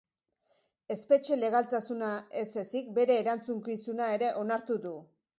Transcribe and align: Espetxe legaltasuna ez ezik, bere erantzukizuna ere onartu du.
Espetxe 0.93 1.35
legaltasuna 1.41 2.07
ez 2.43 2.45
ezik, 2.61 2.87
bere 2.95 3.17
erantzukizuna 3.25 4.07
ere 4.15 4.31
onartu 4.45 4.79
du. 4.87 4.95